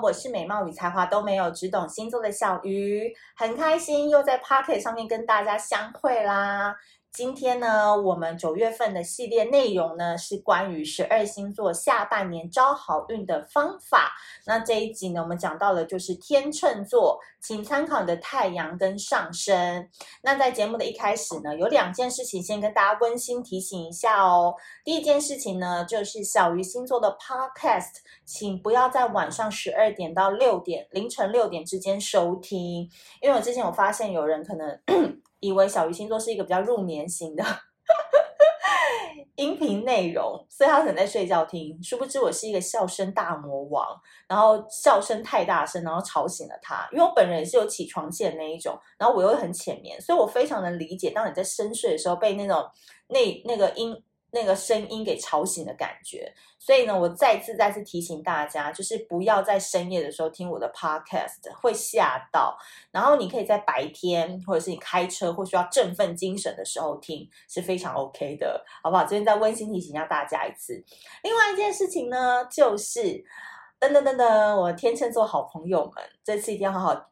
[0.00, 6.76] 我是美貌与才华都没有，只懂星座的小鱼，很开心又在 Pocket 上面跟大家相会啦。
[7.18, 14.12] 今天呢，我们九月份的系列内容呢是关于十二星座下半年招好运的方法。
[14.46, 19.88] 那这一集呢，我们讲到的就是天秤座，请参考你的太阳跟上升。
[20.22, 24.54] 那在节目的一开始呢，有两件事情先跟大家温馨提醒一下哦。
[24.84, 32.88] 第一件事情呢，就是小鱼星座的 Podcast，请不要在晚上十二点到六点，凌晨六点之间收听，
[33.20, 35.17] 因为我之前有发现有人可能。
[35.40, 37.44] 以为小鱼星座是一个比较入眠型的
[39.36, 41.80] 音频内容，所以他可能在睡觉听。
[41.82, 43.86] 殊不知我是一个笑声大魔王，
[44.28, 46.88] 然后笑声太大声，然后吵醒了他。
[46.92, 52.64] 因为我本人也是有起床气的那一种，然后我又很浅眠，所以我非常能理解，当你在深睡的时候被那种
[53.08, 53.96] 那那个音。
[54.30, 62.56] 那个声音给吵醒的感觉，所以呢，我再次再次提醒大家，就是不要在深夜的时候听我的 podcast，会吓到。
[62.90, 69.04] 然后你可以在白天，或者是你开车或需要振奋精神的时候听，是非常 OK 的，好不好？
[69.04, 70.84] 这边再温馨提醒一下大家一次。
[71.22, 73.00] 另外一件事情呢，就是
[73.80, 77.10] 噔噔噔噔，我天秤座好朋友们，这次一定要好好。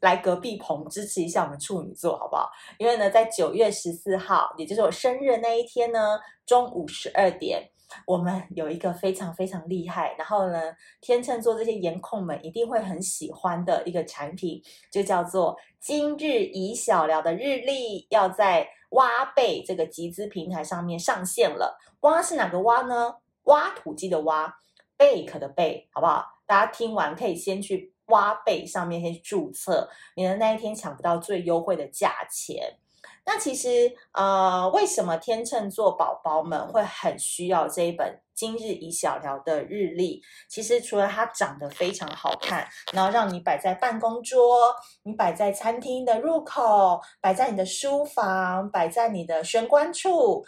[0.00, 2.50] 来隔壁棚支持一下我们处女座，好不好？
[2.78, 7.70] 因为呢，在九月十四号，也就是我生日的那一天呢，中午十二点，
[8.06, 21.78] 我们有一个非常非常厉害，然后呢，天秤座这些颜控们一定会很喜欢的一个产品，就叫做今日宜小聊的日历，要在挖贝这个集资平台上面上线了。
[22.00, 23.16] 挖是哪个挖呢？
[23.44, 24.58] 挖土机的挖，
[24.96, 26.24] 贝壳的贝，好不好？
[26.46, 27.95] 大家听完可以先去。
[28.06, 32.78] 挖贝上面先注册，你的那一天抢不到最优惠的价钱。
[33.24, 40.22] 那其实呃，为什么天秤座宝宝们会很需要这一本今日一小聊的日历？
[40.48, 50.44] 其实除了它长得非常好看，然后让你摆在办公桌，你摆在餐厅的入口，摆在你的书房，摆在你的玄关处。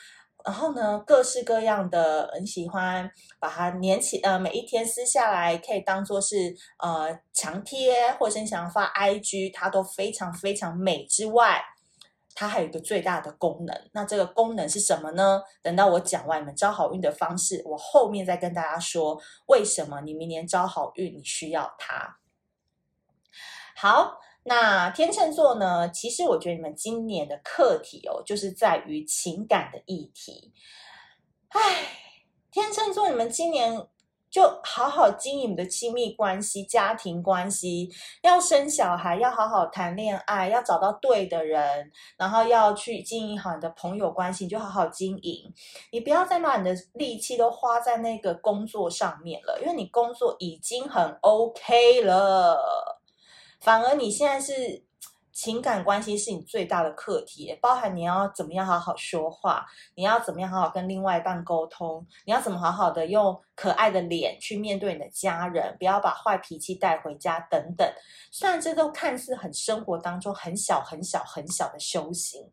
[0.49, 11.05] 然后呢，各式各样的很喜欢把它粘起，呃，每一天撕下来可以当做是呃墙贴，或者你想要发 IG，它都非常非常美。
[11.05, 11.63] 之外，
[12.35, 15.43] 它还有一个最大的功能，那这个功能是什么呢？
[15.61, 22.17] 等到我讲完你们招好运的方式，我后面再跟大家说为什么你明年招好运你需要它。
[23.77, 24.19] 好。
[24.49, 25.91] 那天秤座呢？
[25.91, 30.55] 其实我觉得你们今年的课题哦，就是在于情感的议题。
[31.51, 31.61] 唉，
[32.51, 33.87] 天秤座，你们今年
[34.31, 37.91] 就好好经营你的亲密关系、家庭关系，
[38.23, 45.53] 要生小孩，要好好谈恋爱，要找到对的人，然后要去经营好你的朋友关系，你就好好经营。
[45.93, 52.98] 你不要再把你的力气都花在那个工作上面了，因为你工作已经很 OK 了。
[53.61, 54.85] 反而你现在是
[55.33, 59.65] 情感关系是你最大的课题，包含你要怎么样好好说话，
[59.95, 67.89] 你要怎么样好好跟另外一半沟通，你要怎么好好的用可爱的脸去面对你的家人，不要把坏脾气带回家等等。
[68.33, 72.51] 虽然这都看似很生活当中很小很小很小的修行，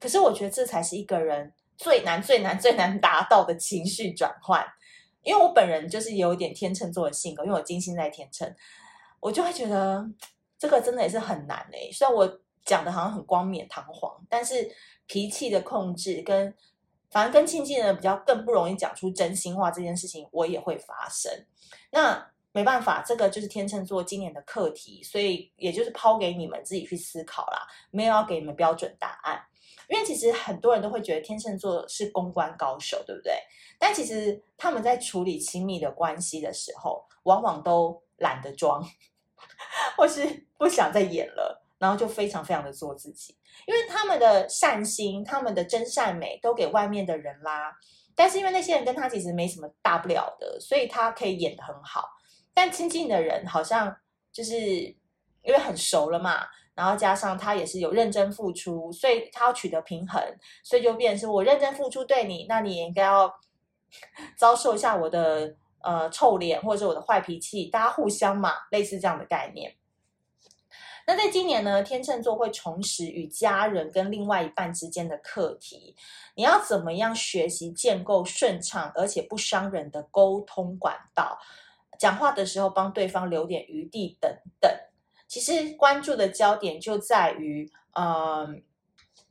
[0.00, 4.66] 可是我觉得这才是一个人最难最难最难达到的情绪转换。
[5.22, 8.54] 因为我本人就是有一点天秤座的性格，因为我金星在天秤，
[9.20, 10.06] 我就会觉得。
[10.62, 14.70] 这个真的也是很难诶、欸，虽然我讲的好像很冠冕堂皇，但是
[15.08, 16.54] 脾气的控制跟
[17.10, 21.32] 反正跟亲近的人比较更不容易讲出真心话这件事情，我也会发生。
[21.90, 29.42] 那没办法，这个就是天秤座今年的课题，所以也就是抛给你们自己去思考啦，没有要给你们标准答案。
[29.88, 33.34] 因为其实很多人都会觉得天秤座是公关高手，对不对？
[33.80, 38.80] 但其实他们在处理亲密的关系的时候，往往都懒得装。
[39.96, 43.36] 或是不想再演了，然后就非常非常的做自己，
[43.66, 47.72] 因为他们的善心、他们的真善美都给外面的人啦。
[48.14, 52.08] 但是因为那些人跟他其实没什么大不了的，所以他可以演得很好。
[52.54, 53.96] 但亲近的人好像
[54.30, 54.96] 就是因
[55.52, 60.22] 为很熟了嘛，然后加上他也是有认真付出，所以他要取得平衡，
[60.62, 63.32] 所以就变成是我认真付出对你，那你也应该要
[64.36, 65.56] 遭受一下我的。
[65.82, 69.76] 呃，臭脸或者是我的坏脾气，大家互相嘛，类似这样的概念。
[71.04, 75.96] 那在今年呢，天秤座会重拾与家人跟另外一半之间的课题，
[76.36, 81.38] 你要怎么样学习建构顺畅而且不伤人的沟通管道？
[81.98, 84.70] 讲话的时候帮对方留点余地等等。
[85.26, 88.54] 其实关注的焦点就在于，呃，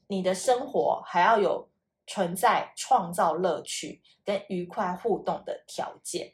[0.08, 1.70] 你的生活还要有
[2.06, 6.34] 存在创造乐趣跟愉快互动的条件。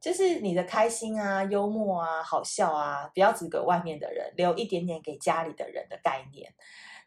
[0.00, 6.52] 就是你的开心啊、幽默啊、好笑啊，不要只给外面的人，留一点点给家里的人的概念。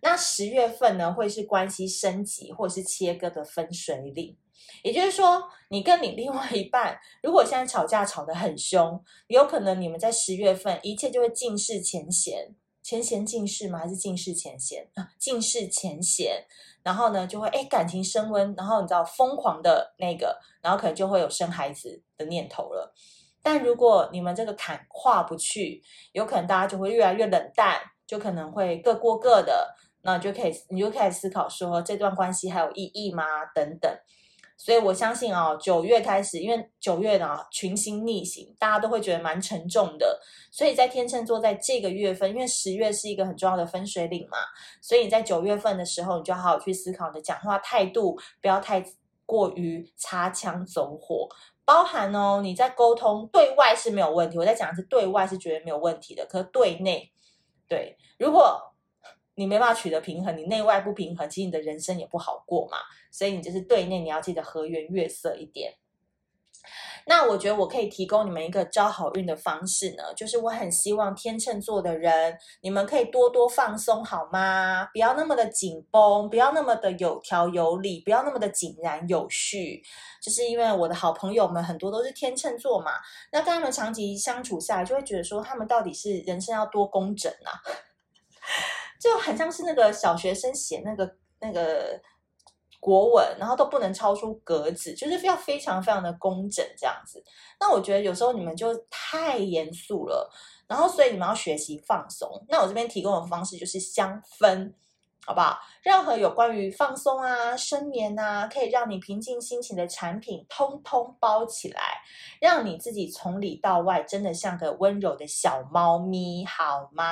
[0.01, 4.38] 那十月份呢，会是关系升级或是切割的分水岭。
[4.81, 12.54] 也就是说，你跟你另外一半，如果现在吵架吵得很凶，有可能你们在十月份一切就会尽释前嫌，
[12.84, 13.80] 前嫌尽释吗？
[13.80, 15.10] 还是尽释前嫌啊？
[15.18, 16.46] 尽释前嫌，
[16.84, 22.94] 然后呢，就会哎感情升温，然后你知道疯狂的那个，然后可能就会有生孩子的念头了。
[23.42, 25.82] 但如果你们这个坎跨不去，
[26.12, 33.24] 有可能大家就会越来越冷淡，就可能会各过各的，那就可以你就开始思考说，这段关系还有意义吗？
[33.56, 33.92] 等等。
[34.58, 40.20] 所以我相信啊，九月开始，因为九月呢群星逆行，大家都会觉得蛮沉重的。
[40.52, 44.38] 所以在天秤座在这个月份，因为十月是一个很重要的分水岭嘛，
[44.82, 48.84] 所以你在九月份的时候，你就好好去思考你的讲话态度，不要太
[49.26, 51.28] 过于擦枪走火。
[51.66, 56.26] 包含哦，你在沟通对外是没有问题，我在讲是对外是绝对没有问题的。
[56.26, 57.10] 可是对内，
[57.68, 58.62] 对，如果
[59.36, 62.78] 你没办法取得平衡，你内外不平衡，其实你的人生也不好过嘛。
[63.12, 65.74] 所以你就是对内你要记得和颜悦色一点。
[67.06, 74.86] 那我觉得我可以提供你们一个招好运的方式呢，就是我很希望天秤座的人，你们可以多多放松好吗？
[74.94, 79.84] 不要那么的紧绷，不要那么的有条有理，不要那么的井然有序。
[80.22, 82.94] 就是因为我的好朋友们很多都是天秤座嘛，
[83.34, 87.60] 那跟他们长期相处下来，就会觉得说他们到底是人生要多工整啊，
[89.24, 92.02] 很像是那个小学生写那个那个。
[92.86, 97.24] 国文，然后都不能超出格子，就是要非常非常的工整这样子。
[97.58, 100.30] 那我觉得有时候你们就太严肃了，
[100.68, 102.30] 然后所以你们要学习放松。
[102.50, 104.74] 那我这边提供的方式就是香氛，
[105.25, 105.58] 好不好？
[105.81, 112.02] 任何有关于放松啊、深眠啊，可以让你平静心情的产品，通通包起来，
[112.42, 117.08] 让你自己从里到外真的像个温柔的小猫咪，好吗？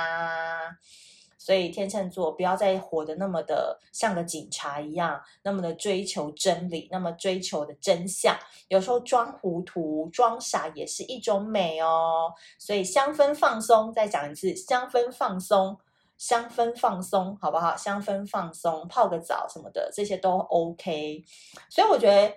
[1.44, 8.36] 所以天秤座不要再活得那么的像个警察一样，那么的追求真理，那么追求的真相。
[8.68, 12.32] 有时候装糊涂、装傻也是一种美哦。
[12.60, 15.76] 所以香氛放松，再讲一次，香氛放松，
[16.16, 17.76] 香氛放松，好不好？
[17.76, 21.24] 香氛放松，泡个澡什么的，这些都 OK。
[21.68, 22.32] 所以我觉得，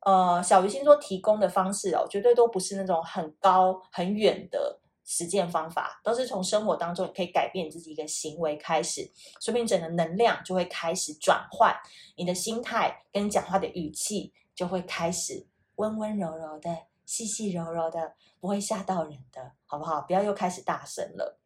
[0.00, 4.80] 呃，小鱼星座提供的方式哦，绝对都不是那种很高很远的。
[5.10, 9.10] 实践方法都是从生活当中，可以改变自己一个行为开始，
[9.40, 11.74] 说不定整个能量就会开始转换，
[12.14, 15.46] 你的心态跟你讲话的语气就会开始
[15.76, 16.76] 温温柔柔的、
[17.06, 20.02] 细细柔柔的，不会吓到人的，好不好？
[20.02, 21.37] 不要又开始大声了。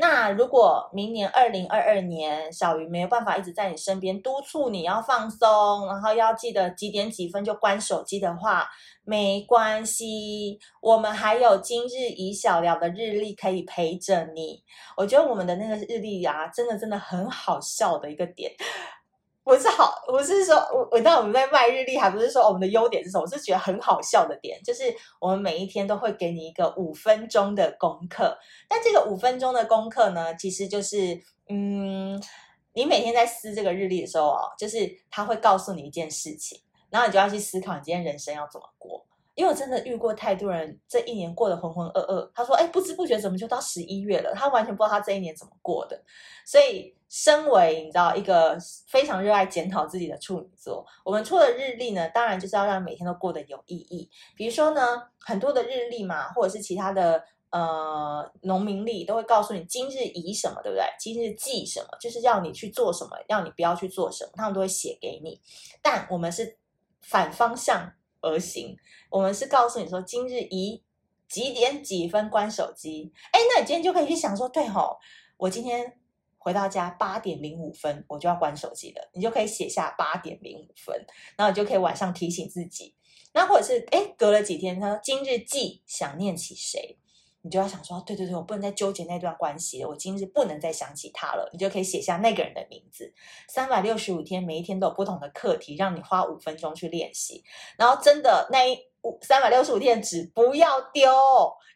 [0.00, 8.66] 那如果明年二零二二年，小鱼没有办法一直在你身边督促你要放松，然后要记得几点几分就关手机的话，
[9.04, 14.62] 没关系，我们还有今日已小聊的日历可以陪着你。
[14.96, 18.50] 我觉得我们的那个日历啊，真的真的很好笑的一个点。
[19.42, 23.22] 不是好，我是说我我当我们在卖日历，还不是说我们的优点是什么？
[23.22, 28.38] 我是觉得很好笑的点，就是我们每一天都会给你一个五分钟的功课。
[28.68, 32.22] 但这个五分钟的功课呢，其实就是，嗯，
[32.74, 36.60] 你每天在撕这个日历的时候哦，就是他会告诉你一件事情，
[36.90, 39.04] 然后你就要去思考你今天人生要怎么过。
[39.34, 42.30] 因为我真的遇过太多人，这一年过得浑浑噩噩。
[42.34, 44.34] 他说：“哎，不知不觉怎么就到十一月了？
[44.34, 46.02] 他完全不知道他这一年怎么过的。”
[46.44, 54.10] 所以，身为你知道一个非常热爱检讨自己的处女座，我们出的日历呢，当然就是要让每天都过得有意义。
[54.36, 60.84] 比如说呢，很多的日历嘛，或者是其他的呃农民历，都会告诉你今日宜什么，对不对？
[60.98, 65.40] 今日忌什么，就是要你去做什么，要你不要去做什么，他们都会写给你。
[65.80, 66.58] 但我们是
[67.00, 68.76] 反方向而行。
[69.10, 70.82] 我们是告诉你说，今日宜
[71.28, 73.12] 几点几分关手机。
[73.32, 74.98] 哎，那你今天就可以去想说，对吼，
[75.36, 75.98] 我今天
[76.38, 79.10] 回到家八点零五分，我就要关手机了。
[79.12, 82.94] 你就可以写下八点零五分，然后你就可以晚上提醒自己。
[83.32, 86.98] 那或者是哎，隔了几天，他说今日记想念起谁，
[87.42, 91.48] 你就要想说，对对对，我不能再纠结那段关系了，我今日不能再想起他了。
[91.52, 93.12] 你就可以写下那个人的名字。
[93.48, 97.42] 三百六十五天，每一天都有不同的课题，让你花五分钟去练习。
[97.76, 98.78] 然后真的那一。
[99.02, 101.10] 五三百六十五天纸不要丢，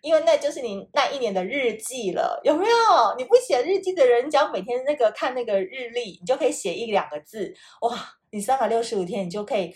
[0.02, 2.75] 因为那就是你那一年的日记了，有没有？
[3.16, 7.99] 你不写日记的人，只要每天那个看那个日历，你就可以写一两个字，哇！
[8.28, 9.75] 你三百六十五天，你就可以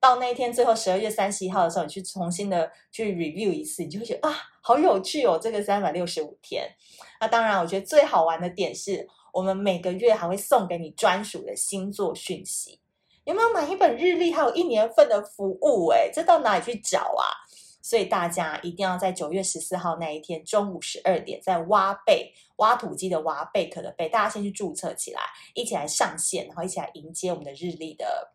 [0.00, 6.68] 到那一天最后十二月三十一号的时候，你去重新的去 review 一次，你就会觉得啊，好有趣哦，这个三百六十五天。
[7.20, 12.80] 那当然，我觉得最好玩的点是我们每个月还会送给你专属的星座讯息。
[13.24, 15.88] 有没有买一本日历，还有一年份的服务？
[15.88, 17.24] 哎，这到哪里去找啊？
[17.82, 25.20] 所以大家一定要在九月十四号那一天中午十二点，在挖贝挖土机的挖贝壳的贝，大家先去注册起来，
[25.54, 28.32] 一起来上线，然后一起来迎接我们的日历的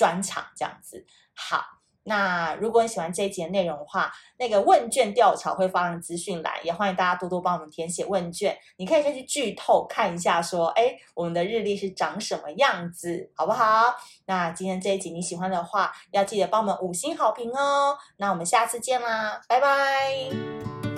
[0.00, 1.04] 专场，这样子
[1.34, 1.62] 好。
[2.04, 8.58] 那如果你喜欢这一集的内容的话，那个问卷调查会放在资讯栏，也欢迎大家多多帮我们填写问卷。
[8.78, 13.94] 你可以先去剧透看一下，说，哎，我们的日历是长什么样子，好不好？
[14.24, 17.98] 那今天这一集你喜欢的话，要记得帮我们五星好评哦。
[18.16, 20.89] 那我们下次见啦，拜拜。